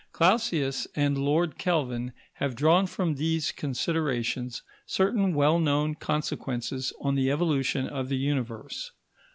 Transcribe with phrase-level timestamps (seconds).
[0.13, 7.29] Clausius and Lord Kelvin have drawn from these considerations certain well known consequences on the
[7.29, 8.93] evolution of the Universe.